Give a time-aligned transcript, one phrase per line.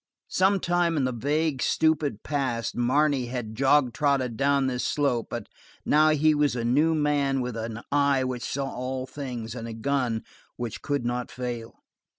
[0.31, 5.45] Sometime in the vague, stupid past Marne had jog trotted down this slope, but
[5.85, 9.73] now he was a new man with an eye which saw all things and a
[9.75, 10.23] gun
[10.55, 11.83] which could not fail.